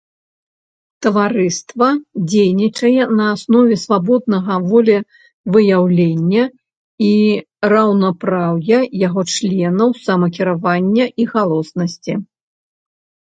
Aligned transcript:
Таварыства 1.05 1.89
дзейнічае 2.29 3.03
на 3.17 3.25
аснове 3.33 3.75
свабоднага 3.83 4.57
волевыяўлення 4.71 6.43
і 7.09 7.11
раўнапраўя 7.73 8.79
яго 9.07 9.21
членаў, 9.35 9.89
самакіравання 10.07 11.05
і 11.25 11.29
галоснасці. 11.35 12.13